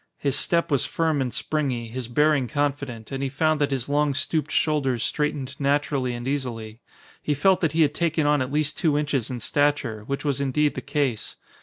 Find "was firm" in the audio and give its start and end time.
0.71-1.21